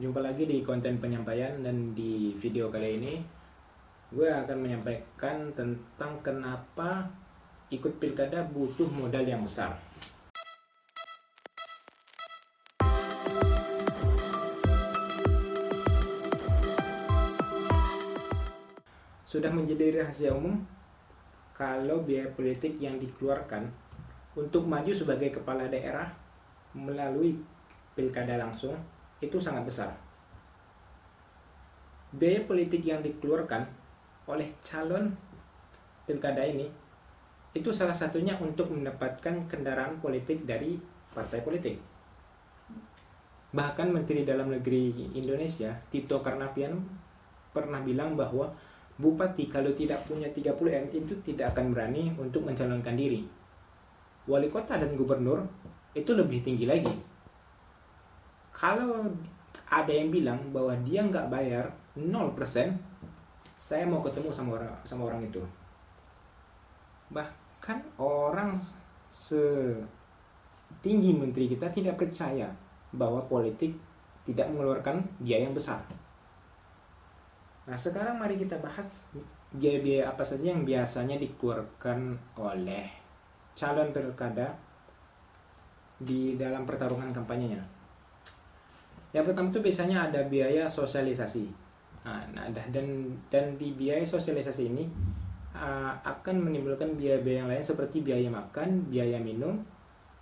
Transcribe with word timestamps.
Jumpa 0.00 0.24
lagi 0.24 0.48
di 0.48 0.64
konten 0.64 0.96
penyampaian 0.96 1.60
dan 1.60 1.92
di 1.92 2.32
video 2.40 2.72
kali 2.72 2.96
ini 2.96 3.20
gue 4.08 4.24
akan 4.24 4.56
menyampaikan 4.56 5.52
tentang 5.52 6.16
kenapa 6.24 7.04
ikut 7.68 8.00
pilkada 8.00 8.48
butuh 8.48 8.88
modal 8.88 9.20
yang 9.28 9.44
besar. 9.44 9.76
Sudah 19.28 19.52
menjadi 19.52 20.00
rahasia 20.00 20.32
umum 20.32 20.64
kalau 21.52 22.00
biaya 22.08 22.32
politik 22.32 22.80
yang 22.80 22.96
dikeluarkan 22.96 23.68
untuk 24.32 24.64
maju 24.64 24.96
sebagai 24.96 25.28
kepala 25.28 25.68
daerah 25.68 26.08
melalui 26.72 27.36
pilkada 27.92 28.40
langsung 28.40 28.80
itu 29.20 29.36
sangat 29.36 29.64
besar. 29.68 29.90
Biaya 32.10 32.42
politik 32.44 32.82
yang 32.82 33.04
dikeluarkan 33.04 33.62
oleh 34.26 34.48
calon 34.66 35.14
pilkada 36.08 36.42
ini 36.42 36.66
itu 37.54 37.70
salah 37.70 37.94
satunya 37.94 38.34
untuk 38.38 38.70
mendapatkan 38.70 39.46
kendaraan 39.46 39.98
politik 40.02 40.42
dari 40.42 40.78
partai 41.14 41.42
politik. 41.42 41.78
Bahkan 43.50 43.90
Menteri 43.90 44.22
Dalam 44.22 44.50
Negeri 44.50 45.10
Indonesia, 45.18 45.74
Tito 45.90 46.22
Karnavian, 46.22 46.78
pernah 47.50 47.82
bilang 47.82 48.14
bahwa 48.14 48.54
Bupati 49.00 49.48
kalau 49.48 49.72
tidak 49.72 50.04
punya 50.04 50.28
30M 50.28 50.92
itu 50.92 51.16
tidak 51.24 51.56
akan 51.56 51.72
berani 51.72 52.12
untuk 52.20 52.44
mencalonkan 52.44 52.92
diri. 52.92 53.24
Wali 54.28 54.52
kota 54.52 54.76
dan 54.76 54.92
gubernur 54.92 55.40
itu 55.96 56.12
lebih 56.12 56.44
tinggi 56.44 56.68
lagi. 56.68 56.92
Kalau 58.60 59.08
ada 59.72 59.88
yang 59.88 60.12
bilang 60.12 60.52
bahwa 60.52 60.76
dia 60.84 61.00
nggak 61.00 61.32
bayar 61.32 61.64
0%, 61.96 62.36
saya 63.56 63.88
mau 63.88 64.04
ketemu 64.04 64.28
sama 64.28 64.60
orang 64.60 64.76
sama 64.84 65.08
orang 65.08 65.24
itu. 65.24 65.40
Bahkan 67.08 67.96
orang 67.96 68.60
setinggi 69.16 69.96
menteri 71.16 71.48
kita 71.48 71.72
tidak 71.72 71.96
percaya 71.96 72.52
bahwa 72.92 73.24
politik 73.24 73.72
tidak 74.28 74.52
mengeluarkan 74.52 75.00
biaya 75.24 75.48
yang 75.48 75.56
besar. 75.56 75.80
Nah, 77.64 77.80
sekarang 77.80 78.20
mari 78.20 78.36
kita 78.36 78.60
bahas 78.60 79.08
biaya-biaya 79.56 80.12
apa 80.12 80.20
saja 80.20 80.52
yang 80.52 80.68
biasanya 80.68 81.16
dikeluarkan 81.16 82.18
oleh 82.36 82.92
calon 83.56 83.88
pilkada 83.94 84.52
di 85.96 86.36
dalam 86.36 86.68
pertarungan 86.68 87.14
kampanyenya. 87.16 87.79
Yang 89.10 89.32
pertama 89.32 89.50
itu 89.50 89.60
biasanya 89.62 89.96
ada 90.10 90.20
biaya 90.30 90.70
sosialisasi. 90.70 91.50
Nah, 92.06 92.22
nah 92.32 92.46
dan 92.52 93.10
dan 93.28 93.58
di 93.58 93.74
biaya 93.74 94.06
sosialisasi 94.06 94.70
ini 94.70 94.86
uh, 95.52 95.92
akan 96.06 96.46
menimbulkan 96.48 96.94
biaya-biaya 96.94 97.44
yang 97.44 97.50
lain 97.50 97.64
seperti 97.66 98.06
biaya 98.06 98.30
makan, 98.30 98.86
biaya 98.86 99.18
minum, 99.18 99.58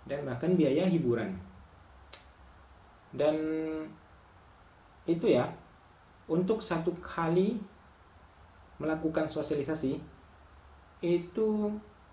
dan 0.09 0.25
bahkan 0.25 0.57
biaya 0.57 0.89
hiburan. 0.89 1.37
Dan 3.13 3.35
itu 5.09 5.25
ya 5.25 5.49
untuk 6.29 6.61
satu 6.61 6.93
kali 7.01 7.57
melakukan 8.77 9.25
sosialisasi 9.25 9.97
itu 11.01 11.47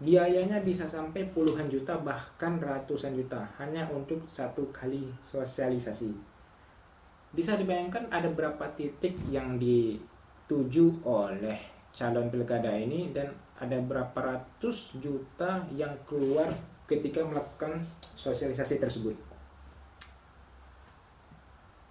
biayanya 0.01 0.61
bisa 0.61 0.85
sampai 0.85 1.25
puluhan 1.33 1.69
juta 1.73 1.97
bahkan 2.01 2.61
ratusan 2.61 3.17
juta 3.17 3.49
hanya 3.57 3.89
untuk 3.89 4.21
satu 4.29 4.69
kali 4.73 5.09
sosialisasi 5.21 6.36
bisa 7.37 7.55
dibayangkan 7.61 8.09
ada 8.09 8.33
berapa 8.33 8.65
titik 8.73 9.13
yang 9.29 9.61
dituju 9.61 11.05
oleh 11.05 11.61
calon 11.93 12.33
pilkada 12.33 12.73
ini 12.73 13.13
dan 13.13 13.37
ada 13.61 13.77
berapa 13.77 14.17
ratus 14.17 14.97
juta 14.97 15.69
yang 15.77 15.93
keluar 16.09 16.49
ketika 16.89 17.21
melakukan 17.21 17.85
sosialisasi 18.17 18.81
tersebut 18.81 19.17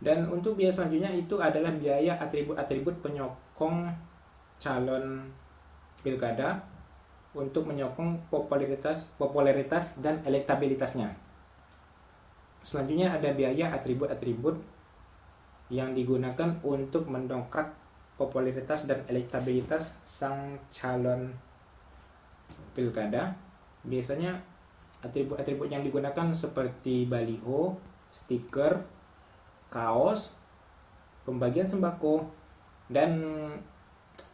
dan 0.06 0.28
untuk 0.30 0.54
biaya 0.54 0.70
selanjutnya 0.70 1.10
itu 1.18 1.34
adalah 1.42 1.74
biaya 1.74 2.20
atribut-atribut 2.22 3.02
penyokong 3.02 3.90
calon 4.62 5.26
pilkada 6.06 6.62
untuk 7.34 7.68
menyokong 7.68 8.30
popularitas, 8.30 9.04
popularitas 9.18 9.98
dan 10.00 10.22
elektabilitasnya. 10.24 11.10
Selanjutnya 12.62 13.18
ada 13.18 13.34
biaya 13.34 13.74
atribut-atribut 13.74 14.62
yang 15.70 15.98
digunakan 15.98 16.54
untuk 16.62 17.10
mendongkrak 17.10 17.74
popularitas 18.16 18.88
dan 18.88 19.02
elektabilitas 19.10 19.92
sang 20.06 20.56
calon 20.72 21.34
pilkada. 22.78 23.34
Biasanya 23.86 24.38
atribut-atribut 25.06 25.70
yang 25.70 25.86
digunakan 25.86 26.34
seperti 26.34 27.06
baliho, 27.06 27.78
stiker, 28.10 28.82
kaos, 29.70 30.34
pembagian 31.28 31.68
sembako, 31.68 32.26
dan 32.90 33.22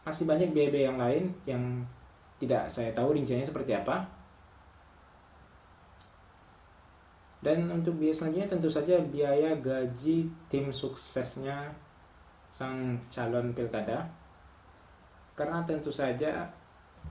masih 0.06 0.24
banyak 0.28 0.50
biaya-biaya 0.52 0.86
yang 0.92 1.00
lain 1.00 1.24
yang 1.46 1.62
tidak 2.42 2.66
saya 2.66 2.90
tahu 2.90 3.14
rinciannya 3.14 3.46
seperti 3.46 3.72
apa. 3.76 4.02
Dan 7.42 7.66
untuk 7.74 7.98
biaya 7.98 8.14
selanjutnya 8.14 8.54
tentu 8.54 8.70
saja 8.70 9.02
biaya 9.02 9.58
gaji 9.58 10.30
tim 10.46 10.70
suksesnya 10.70 11.74
sang 12.54 12.94
calon 13.10 13.50
pilkada. 13.50 14.06
Karena 15.34 15.66
tentu 15.66 15.90
saja 15.90 16.46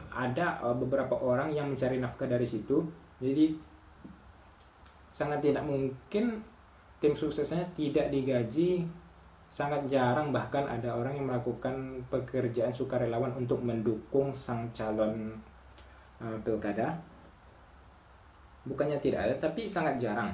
ada 0.07 0.47
e, 0.63 0.67
beberapa 0.79 1.19
orang 1.19 1.51
yang 1.51 1.75
mencari 1.75 1.99
nafkah 1.99 2.31
dari 2.31 2.47
situ. 2.47 2.79
Jadi 3.19 3.51
sangat 5.11 5.43
tidak 5.43 5.67
mungkin 5.67 6.39
tim 7.03 7.11
suksesnya 7.11 7.67
tidak 7.75 8.07
digaji 8.07 8.87
sangat 9.51 9.83
jarang 9.91 10.31
bahkan 10.31 10.63
ada 10.63 10.95
orang 10.95 11.11
yang 11.19 11.27
melakukan 11.27 11.99
pekerjaan 12.07 12.71
sukarelawan 12.71 13.35
untuk 13.35 13.59
mendukung 13.59 14.31
sang 14.31 14.71
calon 14.71 15.35
uh, 16.23 16.39
pilkada 16.39 16.95
bukannya 18.65 18.97
tidak 19.01 19.29
ada 19.29 19.35
tapi 19.49 19.65
sangat 19.65 19.97
jarang. 19.97 20.31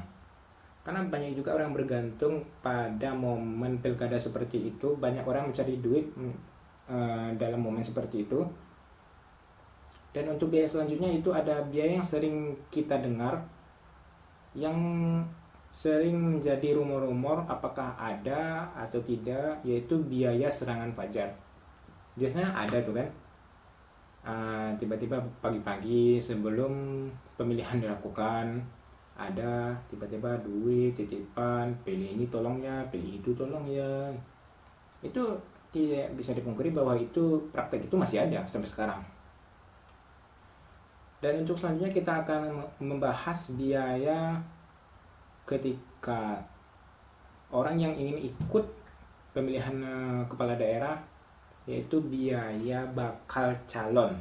Karena 0.84 1.04
banyak 1.04 1.36
juga 1.36 1.52
orang 1.52 1.76
bergantung 1.76 2.48
pada 2.64 3.12
momen 3.12 3.84
pilkada 3.84 4.16
seperti 4.16 4.72
itu. 4.72 4.96
Banyak 4.96 5.28
orang 5.28 5.52
mencari 5.52 5.84
duit 5.84 6.08
uh, 6.88 7.28
dalam 7.36 7.60
momen 7.60 7.84
seperti 7.84 8.24
itu. 8.24 8.40
Dan 10.16 10.32
untuk 10.32 10.48
biaya 10.48 10.64
selanjutnya 10.64 11.12
itu 11.12 11.30
ada 11.36 11.60
biaya 11.68 12.00
yang 12.00 12.08
sering 12.08 12.56
kita 12.72 13.04
dengar 13.04 13.44
yang 14.56 14.74
sering 15.76 16.18
menjadi 16.18 16.74
rumor-rumor 16.74 17.46
apakah 17.46 17.94
ada 18.00 18.66
atau 18.74 18.98
tidak 19.06 19.62
yaitu 19.62 20.00
biaya 20.08 20.50
serangan 20.50 20.90
fajar. 20.96 21.30
Biasanya 22.18 22.50
ada 22.50 22.82
tuh 22.82 22.98
kan 22.98 23.08
uh, 24.24 24.70
tiba-tiba 24.80 25.20
pagi-pagi 25.44 26.18
sebelum 26.18 27.06
pemilihan 27.36 27.78
dilakukan 27.78 28.64
ada 29.18 29.74
tiba-tiba 29.90 30.38
duit 30.46 30.94
titipan 30.94 31.74
pilih 31.82 32.18
ini 32.18 32.30
tolong 32.30 32.62
ya 32.62 32.86
pilih 32.94 33.18
itu 33.18 33.34
tolong 33.34 33.66
ya. 33.66 34.14
Itu 35.02 35.22
tidak 35.74 36.14
bisa 36.16 36.38
dipungkiri 36.38 36.74
bahwa 36.74 36.94
itu 36.96 37.42
praktek 37.50 37.90
itu 37.90 37.96
masih 37.98 38.24
ada 38.24 38.46
sampai 38.46 38.70
sekarang. 38.70 39.02
Dan 41.18 41.42
untuk 41.42 41.58
selanjutnya 41.58 41.90
kita 41.90 42.14
akan 42.22 42.62
membahas 42.78 43.50
biaya 43.58 44.38
ketika 45.50 46.38
orang 47.50 47.82
yang 47.82 47.94
ingin 47.98 48.30
ikut 48.30 48.66
pemilihan 49.34 49.76
eh, 49.82 50.22
kepala 50.30 50.54
daerah 50.54 50.98
yaitu 51.68 52.00
biaya 52.00 52.88
bakal 52.96 53.52
calon 53.68 54.16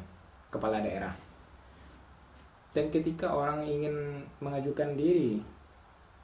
kepala 0.50 0.82
daerah. 0.82 1.14
Dan 2.74 2.90
ketika 2.92 3.30
orang 3.30 3.64
ingin 3.64 4.20
mengajukan 4.42 4.98
diri 4.98 5.40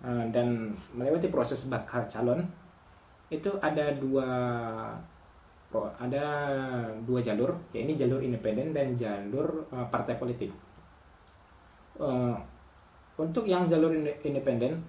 eh, 0.04 0.24
dan 0.34 0.74
melewati 0.92 1.30
proses 1.32 1.64
bakal 1.70 2.04
calon 2.10 2.44
itu 3.32 3.48
ada 3.64 3.96
dua 3.96 4.28
ada 5.96 6.26
dua 7.08 7.24
jalur, 7.24 7.56
yaitu 7.72 8.04
jalur 8.04 8.20
independen 8.20 8.76
dan 8.76 8.92
jalur 8.92 9.64
eh, 9.72 9.86
partai 9.88 10.20
politik. 10.20 10.52
Untuk 13.12 13.46
yang 13.46 13.68
jalur 13.70 13.94
independen, 14.26 14.82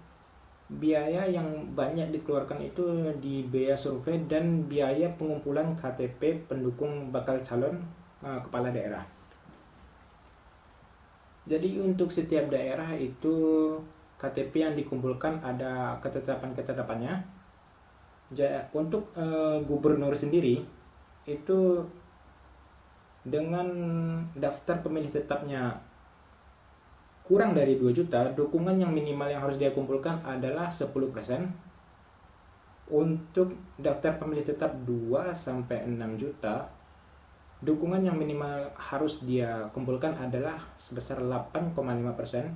biaya 0.79 1.27
yang 1.29 1.45
banyak 1.77 2.09
dikeluarkan 2.09 2.57
itu 2.63 2.85
di 3.21 3.45
biaya 3.45 3.77
survei 3.77 4.17
dan 4.25 4.65
biaya 4.65 5.11
pengumpulan 5.19 5.77
KTP 5.77 6.49
pendukung 6.49 7.13
bakal 7.13 7.37
calon 7.45 7.77
uh, 8.25 8.39
kepala 8.41 8.73
daerah. 8.73 9.05
Jadi 11.43 11.77
untuk 11.77 12.09
setiap 12.09 12.47
daerah 12.47 12.95
itu 12.95 13.35
KTP 14.15 14.53
yang 14.63 14.73
dikumpulkan 14.79 15.43
ada 15.43 15.99
ketetapan-ketetapannya. 15.99 17.43
untuk 18.73 19.13
uh, 19.13 19.61
gubernur 19.61 20.15
sendiri 20.15 20.63
itu 21.29 21.59
dengan 23.23 23.67
daftar 24.35 24.81
pemilih 24.81 25.13
tetapnya 25.13 25.77
kurang 27.23 27.55
dari 27.55 27.79
2 27.79 27.95
juta, 27.95 28.27
dukungan 28.35 28.75
yang 28.83 28.91
minimal 28.91 29.31
yang 29.31 29.41
harus 29.43 29.55
dia 29.55 29.71
kumpulkan 29.71 30.19
adalah 30.27 30.67
10%. 30.67 30.91
Untuk 32.91 33.55
daftar 33.79 34.19
pemilih 34.19 34.43
tetap 34.43 34.75
2 34.83 35.31
sampai 35.31 35.87
6 35.87 36.19
juta, 36.19 36.67
dukungan 37.63 38.03
yang 38.03 38.19
minimal 38.19 38.75
harus 38.75 39.23
dia 39.23 39.71
kumpulkan 39.71 40.19
adalah 40.19 40.59
sebesar 40.75 41.23
8,5%. 41.23 42.51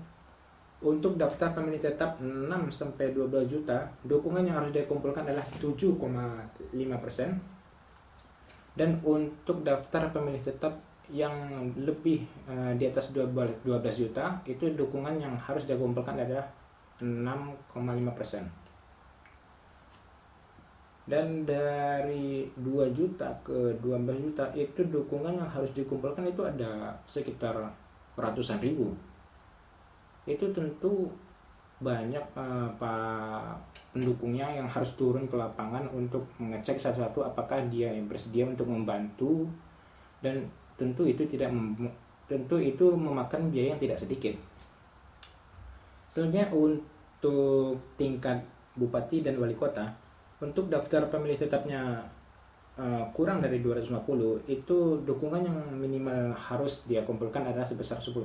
Untuk 0.78 1.18
daftar 1.18 1.58
pemilih 1.58 1.82
tetap 1.82 2.22
6 2.22 2.70
sampai 2.70 3.10
12 3.16 3.50
juta, 3.50 3.88
dukungan 4.04 4.46
yang 4.46 4.62
harus 4.62 4.76
dia 4.76 4.86
kumpulkan 4.86 5.26
adalah 5.26 5.48
7,5%. 5.58 7.40
Dan 8.78 9.02
untuk 9.02 9.66
daftar 9.66 10.14
pemilih 10.14 10.44
tetap 10.44 10.78
yang 11.08 11.34
lebih 11.80 12.28
uh, 12.48 12.76
di 12.76 12.84
atas 12.88 13.16
12 13.16 13.64
juta 13.96 14.36
itu 14.44 14.68
dukungan 14.76 15.16
yang 15.16 15.36
harus 15.40 15.64
dikumpulkan 15.64 16.20
adalah 16.20 16.44
6,5 17.00 18.18
persen. 18.18 18.44
Dan 21.08 21.48
dari 21.48 22.52
2 22.60 22.92
juta 22.92 23.32
ke 23.40 23.80
12 23.80 24.26
juta 24.28 24.44
itu 24.52 24.84
dukungan 24.84 25.40
yang 25.40 25.48
harus 25.48 25.72
dikumpulkan 25.72 26.28
itu 26.28 26.44
ada 26.44 26.92
sekitar 27.08 27.56
ratusan 28.20 28.60
ribu. 28.60 28.92
Itu 30.28 30.52
tentu 30.52 31.08
banyak 31.80 32.26
uh, 32.36 32.68
para 32.76 33.56
pendukungnya 33.94 34.50
yang 34.60 34.68
harus 34.68 34.92
turun 35.00 35.30
ke 35.30 35.38
lapangan 35.38 35.88
untuk 35.94 36.26
mengecek 36.42 36.76
satu-satu 36.76 37.24
apakah 37.24 37.62
dia 37.70 37.94
yang 37.94 38.10
bersedia 38.10 38.50
untuk 38.50 38.66
membantu 38.66 39.46
dan 40.20 40.50
tentu 40.78 41.04
itu 41.04 41.26
tidak 41.26 41.50
tentu 42.30 42.56
itu 42.62 42.86
memakan 42.94 43.50
biaya 43.50 43.74
yang 43.76 43.82
tidak 43.82 43.98
sedikit. 43.98 44.36
Selanjutnya 46.14 46.48
untuk 46.54 47.78
tingkat 47.98 48.40
bupati 48.78 49.26
dan 49.26 49.42
wali 49.42 49.58
kota, 49.58 49.90
untuk 50.38 50.70
daftar 50.70 51.10
pemilih 51.10 51.38
tetapnya 51.38 51.98
uh, 52.78 53.04
kurang 53.10 53.42
dari 53.42 53.58
250 53.60 54.46
itu 54.46 54.78
dukungan 55.02 55.42
yang 55.42 55.58
minimal 55.74 56.30
harus 56.38 56.86
dia 56.86 57.02
kumpulkan 57.02 57.42
adalah 57.42 57.66
sebesar 57.66 57.98
10%. 57.98 58.22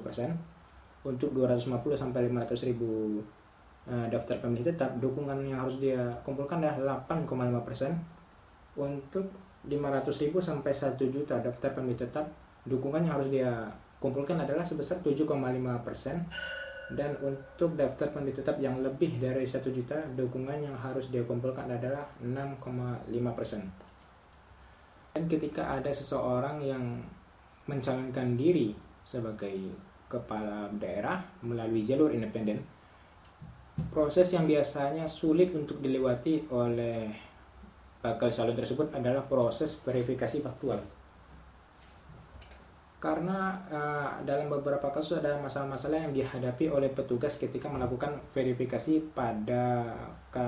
Untuk 1.03 1.35
250 1.35 1.99
sampai 1.99 2.31
500 2.31 2.69
ribu 2.71 3.19
uh, 3.91 4.07
daftar 4.07 4.39
pemilih 4.39 4.71
tetap, 4.71 4.95
dukungan 5.03 5.35
yang 5.43 5.67
harus 5.67 5.83
dia 5.83 5.99
kumpulkan 6.23 6.63
adalah 6.63 7.01
8,5%. 7.11 8.79
Untuk 8.79 9.27
500 9.67 10.23
ribu 10.23 10.39
sampai 10.39 10.71
1 10.71 10.95
juta 11.11 11.43
daftar 11.43 11.75
pemilih 11.75 11.99
tetap, 12.07 12.29
dukungan 12.67 13.07
yang 13.07 13.15
harus 13.19 13.29
dia 13.31 13.51
kumpulkan 14.03 14.39
adalah 14.39 14.67
sebesar 14.67 14.99
7,5 15.01 15.27
persen. 15.87 16.23
Dan 16.93 17.17
untuk 17.25 17.73
daftar 17.73 18.13
pemilih 18.13 18.37
tetap 18.37 18.61
yang 18.61 18.85
lebih 18.85 19.17
dari 19.17 19.49
1 19.49 19.65
juta 19.73 19.97
dukungan 20.13 20.61
yang 20.61 20.77
harus 20.77 21.09
dia 21.09 21.25
kumpulkan 21.25 21.65
adalah 21.65 22.05
6,5 22.21 23.09
persen. 23.33 23.65
Dan 25.17 25.25
ketika 25.25 25.81
ada 25.81 25.89
seseorang 25.89 26.61
yang 26.61 27.01
mencalonkan 27.65 28.37
diri 28.37 28.77
sebagai 29.09 29.73
kepala 30.13 30.69
daerah 30.77 31.25
melalui 31.41 31.81
jalur 31.89 32.13
independen 32.13 32.61
proses 33.89 34.29
yang 34.37 34.45
biasanya 34.45 35.09
sulit 35.09 35.57
untuk 35.57 35.81
dilewati 35.81 36.45
oleh 36.53 37.09
bakal 38.05 38.29
calon 38.29 38.53
tersebut 38.53 38.93
adalah 38.93 39.25
proses 39.25 39.73
verifikasi 39.81 40.45
faktual 40.45 40.81
karena 43.03 43.59
uh, 43.67 44.15
dalam 44.23 44.47
beberapa 44.47 44.87
kasus 44.95 45.19
ada 45.19 45.35
masalah-masalah 45.43 46.07
yang 46.07 46.15
dihadapi 46.15 46.71
oleh 46.71 46.87
petugas 46.95 47.35
ketika 47.35 47.67
melakukan 47.67 48.15
verifikasi 48.31 49.03
pada 49.11 49.91
ke, 50.31 50.47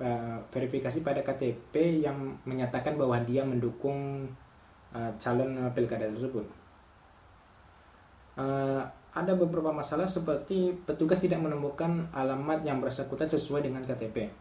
uh, 0.00 0.40
verifikasi 0.48 1.04
pada 1.04 1.20
KTP 1.20 2.00
yang 2.00 2.16
menyatakan 2.48 2.96
bahwa 2.96 3.20
dia 3.28 3.44
mendukung 3.44 4.24
uh, 4.96 5.12
calon 5.20 5.68
pilkada 5.76 6.08
tersebut. 6.16 6.48
Uh, 8.40 8.80
ada 9.12 9.36
beberapa 9.36 9.68
masalah 9.68 10.08
seperti 10.08 10.72
petugas 10.88 11.20
tidak 11.20 11.44
menemukan 11.44 12.08
alamat 12.16 12.64
yang 12.64 12.80
bersangkutan 12.80 13.28
sesuai 13.28 13.68
dengan 13.68 13.84
KTP. 13.84 14.32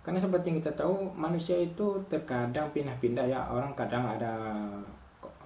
Karena 0.00 0.24
seperti 0.24 0.56
yang 0.56 0.58
kita 0.64 0.72
tahu 0.72 1.12
manusia 1.12 1.60
itu 1.60 2.00
terkadang 2.08 2.72
pindah-pindah 2.72 3.28
ya 3.28 3.44
orang 3.44 3.76
kadang 3.76 4.08
ada 4.08 4.32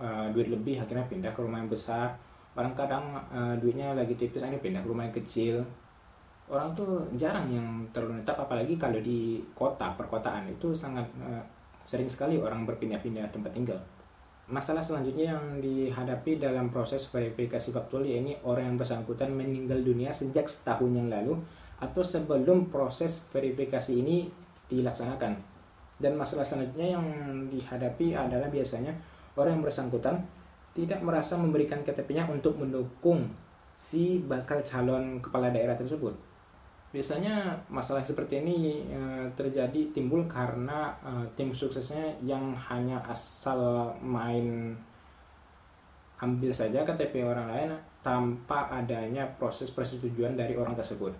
uh, 0.00 0.26
duit 0.32 0.49
lebih 0.49 0.81
akhirnya 0.81 1.05
pindah 1.06 1.31
ke 1.37 1.41
rumah 1.44 1.61
yang 1.61 1.70
besar. 1.70 2.17
Orang 2.56 2.75
kadang 2.75 3.14
uh, 3.31 3.55
duitnya 3.61 3.94
lagi 3.94 4.17
tipis 4.19 4.43
ini 4.43 4.58
pindah 4.58 4.82
ke 4.82 4.88
rumah 4.88 5.06
yang 5.06 5.14
kecil. 5.14 5.62
Orang 6.50 6.75
tuh 6.75 7.06
jarang 7.14 7.47
yang 7.47 7.69
terlalu 7.94 8.19
netap 8.19 8.43
apalagi 8.43 8.75
kalau 8.75 8.99
di 8.99 9.38
kota 9.55 9.94
perkotaan 9.94 10.50
itu 10.50 10.75
sangat 10.75 11.06
uh, 11.23 11.38
sering 11.87 12.11
sekali 12.11 12.41
orang 12.41 12.67
berpindah-pindah 12.67 13.31
tempat 13.31 13.55
tinggal. 13.55 13.79
Masalah 14.50 14.82
selanjutnya 14.82 15.31
yang 15.31 15.62
dihadapi 15.62 16.43
dalam 16.43 16.75
proses 16.75 17.06
verifikasi 17.06 17.70
faktual 17.70 18.03
ini 18.03 18.35
orang 18.43 18.75
yang 18.75 18.76
bersangkutan 18.82 19.31
meninggal 19.31 19.79
dunia 19.79 20.11
sejak 20.11 20.50
setahun 20.50 20.91
yang 20.91 21.06
lalu 21.06 21.38
atau 21.79 22.03
sebelum 22.03 22.67
proses 22.67 23.23
verifikasi 23.31 23.94
ini 23.94 24.26
dilaksanakan. 24.67 25.38
Dan 26.03 26.19
masalah 26.19 26.43
selanjutnya 26.43 26.99
yang 26.99 27.06
dihadapi 27.46 28.19
adalah 28.19 28.50
biasanya 28.50 28.91
orang 29.37 29.59
yang 29.59 29.65
bersangkutan 29.65 30.17
tidak 30.75 31.03
merasa 31.03 31.35
memberikan 31.35 31.82
KTP-nya 31.82 32.31
untuk 32.31 32.56
mendukung 32.56 33.27
si 33.75 34.23
bakal 34.23 34.61
calon 34.61 35.19
kepala 35.19 35.50
daerah 35.50 35.75
tersebut. 35.75 36.12
Biasanya 36.91 37.55
masalah 37.71 38.03
seperti 38.03 38.43
ini 38.43 38.82
e, 38.91 39.00
terjadi 39.38 39.94
timbul 39.94 40.27
karena 40.27 40.91
e, 40.99 41.23
tim 41.38 41.55
suksesnya 41.55 42.19
yang 42.19 42.50
hanya 42.67 42.99
asal 43.06 43.94
main 44.03 44.75
ambil 46.19 46.50
saja 46.50 46.82
KTP 46.82 47.23
orang 47.23 47.47
lain 47.47 47.71
tanpa 48.03 48.69
adanya 48.69 49.25
proses 49.38 49.71
persetujuan 49.71 50.35
dari 50.35 50.59
orang 50.59 50.75
tersebut. 50.75 51.15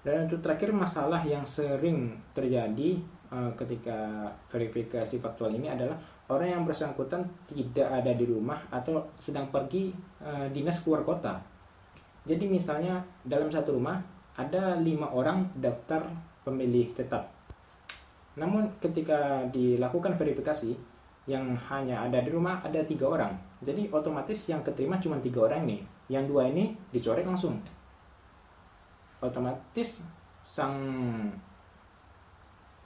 Dan 0.00 0.26
untuk 0.26 0.40
terakhir 0.40 0.72
masalah 0.72 1.20
yang 1.20 1.44
sering 1.44 2.16
terjadi 2.32 2.96
e, 3.28 3.38
ketika 3.52 4.32
verifikasi 4.48 5.20
faktual 5.20 5.52
ini 5.52 5.68
adalah 5.68 6.00
orang 6.30 6.48
yang 6.54 6.62
bersangkutan 6.62 7.26
tidak 7.50 7.90
ada 7.90 8.14
di 8.14 8.24
rumah 8.24 8.62
atau 8.70 9.02
sedang 9.18 9.50
pergi 9.50 9.90
e, 10.22 10.30
dinas 10.54 10.78
keluar 10.80 11.02
kota. 11.02 11.42
Jadi 12.24 12.46
misalnya 12.46 13.02
dalam 13.26 13.50
satu 13.50 13.74
rumah 13.74 13.98
ada 14.38 14.78
lima 14.78 15.10
orang 15.10 15.50
daftar 15.58 16.06
pemilih 16.46 16.94
tetap. 16.94 17.28
Namun 18.38 18.70
ketika 18.78 19.44
dilakukan 19.50 20.14
verifikasi 20.14 20.72
yang 21.26 21.52
hanya 21.68 22.06
ada 22.06 22.22
di 22.22 22.30
rumah 22.30 22.62
ada 22.62 22.80
tiga 22.86 23.10
orang. 23.10 23.34
Jadi 23.60 23.90
otomatis 23.92 24.48
yang 24.48 24.64
keterima 24.64 25.02
cuma 25.02 25.20
tiga 25.20 25.50
orang 25.50 25.66
nih. 25.66 25.80
Yang 26.08 26.24
dua 26.30 26.42
ini 26.48 26.72
dicoret 26.94 27.26
langsung. 27.26 27.60
Otomatis 29.20 30.00
sang 30.46 30.74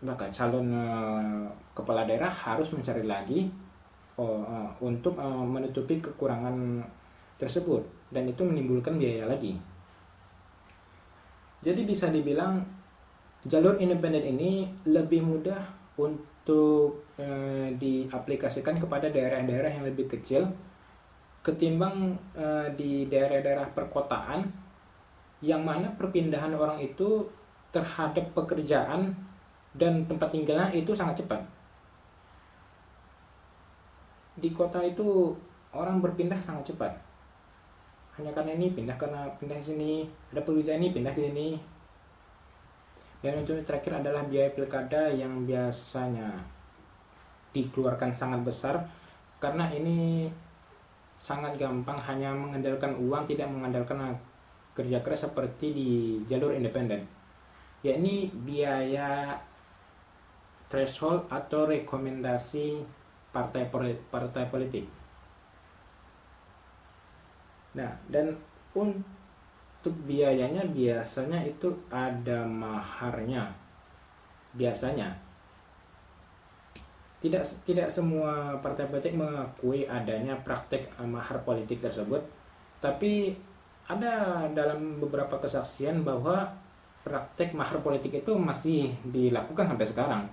maka 0.05 0.29
calon 0.29 0.69
uh, 0.71 1.49
kepala 1.73 2.05
daerah 2.05 2.29
harus 2.29 2.69
mencari 2.77 3.09
lagi 3.09 3.49
uh, 4.21 4.45
uh, 4.45 4.71
untuk 4.85 5.17
uh, 5.17 5.43
menutupi 5.43 5.99
kekurangan 5.99 6.85
tersebut 7.41 7.83
dan 8.13 8.29
itu 8.29 8.45
menimbulkan 8.45 9.01
biaya 9.01 9.27
lagi. 9.27 9.57
Jadi 11.65 11.89
bisa 11.89 12.13
dibilang 12.13 12.61
jalur 13.49 13.81
independen 13.81 14.37
ini 14.37 14.69
lebih 14.85 15.25
mudah 15.25 15.65
untuk 15.97 17.09
uh, 17.17 17.69
diaplikasikan 17.75 18.77
kepada 18.77 19.09
daerah-daerah 19.09 19.71
yang 19.73 19.85
lebih 19.89 20.13
kecil 20.13 20.53
ketimbang 21.45 22.17
uh, 22.37 22.69
di 22.73 23.09
daerah-daerah 23.09 23.73
perkotaan 23.77 24.49
yang 25.45 25.61
mana 25.61 25.93
perpindahan 25.93 26.57
orang 26.57 26.81
itu 26.81 27.29
terhadap 27.69 28.33
pekerjaan 28.33 29.13
dan 29.75 30.07
tempat 30.07 30.31
tinggalnya 30.31 30.71
itu 30.71 30.95
sangat 30.95 31.23
cepat. 31.23 31.43
Di 34.39 34.51
kota 34.51 34.83
itu 34.83 35.35
orang 35.75 35.99
berpindah 36.03 36.39
sangat 36.43 36.75
cepat. 36.75 36.93
Hanya 38.15 38.31
karena 38.31 38.55
ini 38.55 38.71
pindah 38.71 38.95
karena 38.95 39.27
pindah 39.43 39.59
ke 39.59 39.75
sini, 39.75 40.07
ada 40.31 40.43
pekerjaan 40.47 40.79
ini 40.79 40.95
pindah 40.95 41.11
ke 41.11 41.21
sini. 41.23 41.49
Dan 43.19 43.43
untuk 43.43 43.59
terakhir 43.67 44.05
adalah 44.05 44.23
biaya 44.29 44.53
pilkada 44.55 45.11
yang 45.11 45.43
biasanya 45.49 46.31
dikeluarkan 47.55 48.11
sangat 48.11 48.43
besar 48.43 48.83
karena 49.39 49.71
ini 49.71 50.27
sangat 51.23 51.57
gampang 51.57 51.97
hanya 52.05 52.35
mengandalkan 52.35 52.93
uang 52.99 53.25
tidak 53.25 53.49
mengandalkan 53.49 54.13
kerja 54.75 54.99
keras 55.01 55.25
seperti 55.31 55.71
di 55.71 55.91
jalur 56.27 56.51
independen 56.51 57.07
yakni 57.87 58.29
biaya 58.43 59.39
threshold 60.75 61.31
atau 61.31 61.71
rekomendasi 61.71 62.83
partai 63.31 63.71
partai 64.11 64.45
politik. 64.51 64.91
Nah, 67.79 67.95
dan 68.11 68.35
untuk 68.75 69.95
biayanya 70.03 70.67
biasanya 70.67 71.47
itu 71.47 71.71
ada 71.95 72.43
maharnya. 72.43 73.55
Biasanya 74.59 75.15
tidak 77.23 77.47
tidak 77.63 77.87
semua 77.87 78.59
partai 78.59 78.91
politik 78.91 79.15
mengakui 79.15 79.87
adanya 79.87 80.35
praktek 80.43 80.91
mahar 81.07 81.39
politik 81.47 81.79
tersebut, 81.79 82.21
tapi 82.83 83.39
ada 83.87 84.43
dalam 84.51 84.99
beberapa 84.99 85.39
kesaksian 85.39 86.03
bahwa 86.03 86.51
praktek 87.07 87.55
mahar 87.55 87.79
politik 87.79 88.27
itu 88.27 88.35
masih 88.35 88.91
dilakukan 89.07 89.71
sampai 89.71 89.87
sekarang 89.87 90.25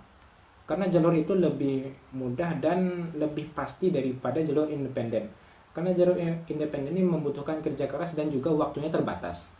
karena 0.72 0.88
jalur 0.88 1.12
itu 1.12 1.36
lebih 1.36 1.84
mudah 2.16 2.56
dan 2.64 3.12
lebih 3.20 3.52
pasti 3.52 3.92
daripada 3.92 4.40
jalur 4.40 4.72
independen. 4.72 5.28
Karena 5.76 5.92
jalur 5.92 6.16
independen 6.48 6.96
ini 6.96 7.04
membutuhkan 7.04 7.60
kerja 7.60 7.92
keras 7.92 8.16
dan 8.16 8.32
juga 8.32 8.56
waktunya 8.56 8.88
terbatas. 8.88 9.52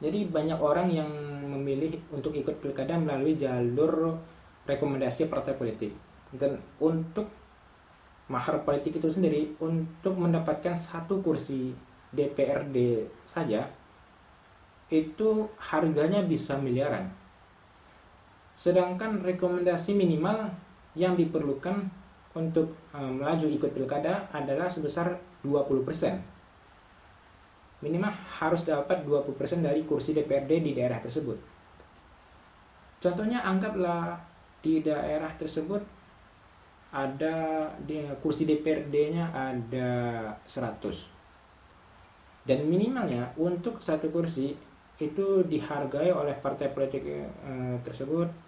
Jadi 0.00 0.32
banyak 0.32 0.56
orang 0.56 0.88
yang 0.88 1.12
memilih 1.44 1.92
untuk 2.08 2.32
ikut 2.32 2.56
pilkada 2.64 2.96
melalui 2.96 3.36
jalur 3.36 4.16
rekomendasi 4.64 5.28
partai 5.28 5.52
politik. 5.52 5.92
Dan 6.32 6.56
untuk 6.80 7.28
mahar 8.32 8.64
politik 8.64 8.96
itu 8.96 9.12
sendiri 9.12 9.60
untuk 9.60 10.16
mendapatkan 10.16 10.72
satu 10.72 11.20
kursi 11.20 11.76
DPRD 12.16 13.04
saja 13.28 13.68
itu 14.88 15.52
harganya 15.60 16.24
bisa 16.24 16.56
miliaran. 16.56 17.25
Sedangkan 18.56 19.20
rekomendasi 19.20 19.92
minimal 19.92 20.48
yang 20.96 21.12
diperlukan 21.12 21.76
untuk 22.32 22.72
um, 22.96 23.20
melaju 23.20 23.46
ikut 23.52 23.70
pilkada 23.72 24.28
adalah 24.32 24.68
sebesar 24.68 25.12
20%. 25.44 25.84
Minimal 27.84 28.12
harus 28.40 28.64
dapat 28.64 29.04
20% 29.04 29.60
dari 29.60 29.84
kursi 29.84 30.16
DPRD 30.16 30.64
di 30.64 30.72
daerah 30.72 30.96
tersebut. 31.00 31.36
Contohnya 32.96 33.44
anggaplah 33.44 34.16
di 34.64 34.80
daerah 34.80 35.28
tersebut 35.36 35.84
ada 36.96 37.68
di 37.84 38.00
kursi 38.24 38.48
DPRD-nya 38.48 39.36
ada 39.36 39.88
100. 40.48 42.48
Dan 42.48 42.64
minimalnya 42.64 43.28
untuk 43.36 43.84
satu 43.84 44.08
kursi 44.08 44.56
itu 44.96 45.44
dihargai 45.44 46.08
oleh 46.08 46.32
partai 46.40 46.72
politik 46.72 47.04
eh, 47.04 47.76
tersebut 47.84 48.45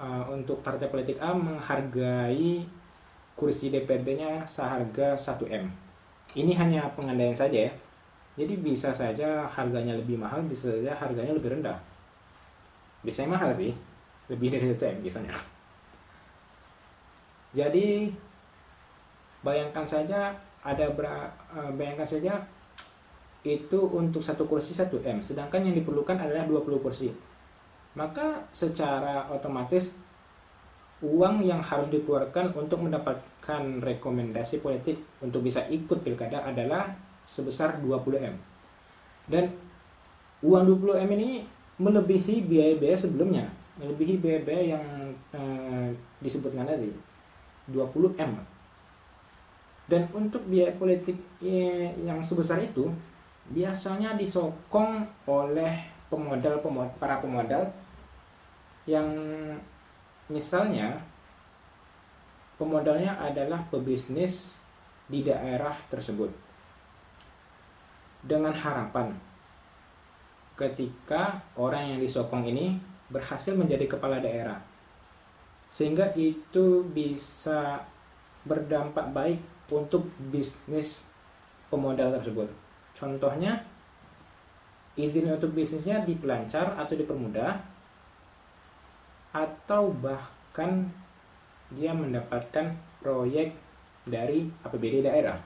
uh, 0.00 0.24
untuk 0.32 0.64
partai 0.64 0.88
politik 0.88 1.20
A 1.20 1.34
menghargai 1.36 2.64
kursi 3.36 3.72
DPRD-nya 3.72 4.44
seharga 4.44 5.16
1M. 5.16 5.64
Ini 6.36 6.52
hanya 6.56 6.92
pengandaian 6.92 7.34
saja 7.34 7.68
ya. 7.68 7.72
Jadi 8.38 8.60
bisa 8.62 8.94
saja 8.94 9.44
harganya 9.48 9.96
lebih 9.96 10.16
mahal, 10.16 10.40
bisa 10.46 10.70
saja 10.70 10.94
harganya 10.94 11.34
lebih 11.34 11.52
rendah. 11.58 11.76
Biasanya 13.02 13.36
mahal 13.36 13.50
sih, 13.56 13.72
lebih 14.28 14.52
dari 14.52 14.70
1M 14.70 15.02
biasanya. 15.02 15.32
Jadi 17.50 18.14
bayangkan 19.42 19.82
saja 19.82 20.30
ada 20.60 20.86
uh, 20.92 21.70
bayangkan 21.74 22.06
saja 22.06 22.38
itu 23.40 23.80
untuk 23.90 24.20
satu 24.20 24.44
kursi 24.44 24.76
1 24.76 24.92
M, 25.00 25.18
sedangkan 25.24 25.64
yang 25.64 25.72
diperlukan 25.72 26.14
adalah 26.14 26.44
20 26.44 26.84
kursi. 26.84 27.08
Maka 27.98 28.46
secara 28.54 29.26
otomatis 29.30 29.90
uang 31.00 31.42
yang 31.48 31.64
harus 31.64 31.88
dikeluarkan 31.88 32.52
untuk 32.52 32.84
mendapatkan 32.84 33.62
rekomendasi 33.80 34.60
politik 34.60 35.00
untuk 35.24 35.40
bisa 35.40 35.64
ikut 35.72 36.04
pilkada 36.04 36.44
adalah 36.44 36.92
sebesar 37.24 37.80
20 37.80 38.20
M. 38.20 38.36
Dan 39.24 39.48
uang 40.44 40.64
20 40.76 41.04
M 41.08 41.10
ini 41.16 41.30
melebihi 41.80 42.44
biaya-biaya 42.44 42.98
sebelumnya, 43.00 43.48
melebihi 43.80 44.20
biaya-biaya 44.20 44.76
yang 44.76 44.84
eh, 45.32 45.88
disebutkan 46.20 46.68
tadi 46.68 46.92
20 47.72 48.20
M. 48.20 48.32
Dan 49.88 50.06
untuk 50.12 50.44
biaya 50.46 50.76
politik 50.76 51.16
eh, 51.40 51.96
yang 52.04 52.20
sebesar 52.20 52.60
itu 52.60 52.92
biasanya 53.50 54.14
disokong 54.20 55.08
oleh 55.26 55.74
pemodal, 56.10 56.58
para 56.98 57.22
pemodal 57.22 57.70
yang 58.84 59.08
misalnya 60.26 60.98
pemodalnya 62.58 63.16
adalah 63.22 63.62
pebisnis 63.70 64.52
di 65.06 65.22
daerah 65.22 65.74
tersebut 65.88 66.30
dengan 68.20 68.52
harapan 68.52 69.16
ketika 70.58 71.40
orang 71.56 71.96
yang 71.96 72.00
disokong 72.04 72.44
ini 72.44 72.76
berhasil 73.08 73.56
menjadi 73.56 73.96
kepala 73.96 74.20
daerah 74.20 74.60
sehingga 75.70 76.12
itu 76.18 76.84
bisa 76.90 77.80
berdampak 78.44 79.08
baik 79.14 79.40
untuk 79.70 80.10
bisnis 80.34 81.06
pemodal 81.70 82.10
tersebut. 82.18 82.50
Contohnya, 82.98 83.62
izin 85.00 85.32
untuk 85.32 85.56
bisnisnya 85.56 86.04
dipelancar 86.04 86.76
atau 86.76 86.94
dipermudah, 86.94 87.56
atau 89.30 89.94
bahkan 89.94 90.90
dia 91.70 91.94
mendapatkan 91.94 92.74
proyek 92.98 93.54
dari 94.04 94.50
APBD 94.66 95.06
daerah. 95.06 95.38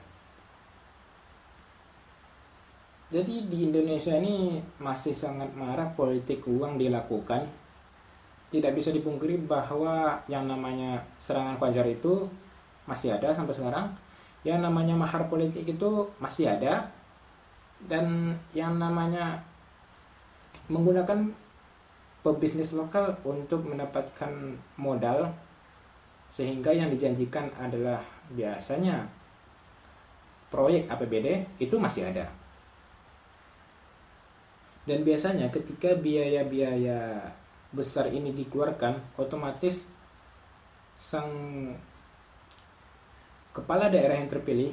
Jadi 3.13 3.45
di 3.45 3.69
Indonesia 3.69 4.17
ini 4.17 4.57
masih 4.81 5.13
sangat 5.13 5.53
marak 5.53 5.93
politik 5.93 6.41
uang 6.49 6.81
dilakukan. 6.81 7.45
Tidak 8.49 8.73
bisa 8.73 8.89
dipungkiri 8.89 9.45
bahwa 9.45 10.17
yang 10.25 10.49
namanya 10.49 11.05
serangan 11.21 11.61
fajar 11.61 11.85
itu 11.85 12.25
masih 12.89 13.13
ada 13.13 13.29
sampai 13.29 13.53
sekarang. 13.53 13.93
Yang 14.41 14.59
namanya 14.65 14.97
mahar 14.97 15.29
politik 15.29 15.69
itu 15.69 16.09
masih 16.17 16.49
ada 16.49 16.89
dan 17.85 18.37
yang 18.57 18.77
namanya 18.77 19.41
menggunakan 20.69 21.29
pebisnis 22.25 22.73
lokal 22.73 23.13
untuk 23.21 23.61
mendapatkan 23.69 24.57
modal 24.81 25.29
sehingga 26.33 26.73
yang 26.73 26.89
dijanjikan 26.89 27.47
adalah 27.61 28.01
biasanya 28.33 29.05
proyek 30.49 30.89
APBD 30.89 31.45
itu 31.61 31.77
masih 31.77 32.09
ada. 32.09 32.27
Dan 34.85 35.01
biasanya 35.01 35.49
ketika 35.49 35.97
biaya-biaya 35.97 37.29
besar 37.73 38.09
ini 38.13 38.29
dikeluarkan, 38.33 39.17
otomatis 39.17 39.89
sang 40.95 41.31
kepala 43.55 43.89
daerah 43.89 44.19
yang 44.19 44.29
terpilih 44.29 44.71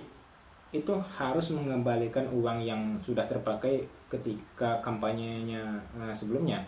itu 0.73 0.93
harus 1.21 1.53
mengembalikan 1.53 2.25
uang 2.33 2.65
yang 2.65 2.97
sudah 3.05 3.29
terpakai 3.29 3.85
ketika 4.09 4.81
kampanyenya 4.81 5.77
uh, 6.01 6.13
sebelumnya 6.17 6.65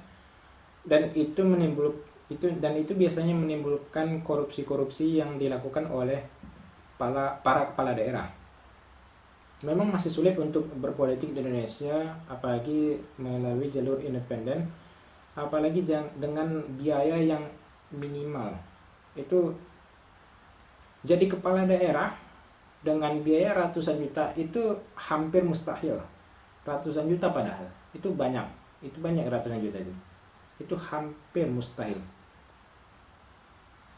dan 0.84 1.08
itu 1.16 1.40
menimbul 1.40 1.96
itu 2.28 2.48
dan 2.60 2.76
itu 2.76 2.96
biasanya 2.96 3.32
menimbulkan 3.36 4.20
korupsi-korupsi 4.24 5.20
yang 5.20 5.36
dilakukan 5.36 5.88
oleh 5.88 6.24
para 6.96 7.36
para 7.40 7.68
kepala 7.72 7.92
daerah. 7.92 8.28
Memang 9.64 9.88
masih 9.88 10.12
sulit 10.12 10.36
untuk 10.36 10.68
berpolitik 10.76 11.32
di 11.32 11.40
Indonesia, 11.40 12.12
apalagi 12.28 13.00
melalui 13.16 13.68
jalur 13.72 13.96
independen, 14.00 14.68
apalagi 15.32 15.84
dengan 16.20 16.60
biaya 16.76 17.16
yang 17.16 17.44
minimal. 17.88 18.52
Itu 19.16 19.56
jadi 21.04 21.24
kepala 21.28 21.64
daerah 21.64 22.12
dengan 22.84 23.16
biaya 23.24 23.56
ratusan 23.56 23.96
juta 23.98 24.30
itu 24.36 24.76
hampir 24.94 25.40
mustahil. 25.40 25.96
Ratusan 26.68 27.08
juta 27.08 27.32
padahal. 27.32 27.64
Itu 27.96 28.12
banyak. 28.12 28.44
Itu 28.84 29.00
banyak 29.00 29.24
ratusan 29.26 29.64
juta 29.64 29.80
itu. 29.80 29.94
Itu 30.60 30.76
hampir 30.76 31.48
mustahil. 31.48 31.98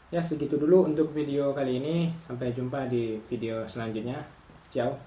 Ya 0.07 0.23
segitu 0.23 0.55
dulu 0.55 0.87
untuk 0.87 1.11
video 1.11 1.51
kali 1.51 1.83
ini. 1.83 2.15
Sampai 2.23 2.55
jumpa 2.55 2.87
di 2.87 3.19
video 3.27 3.67
selanjutnya. 3.67 4.23
Ciao 4.71 5.06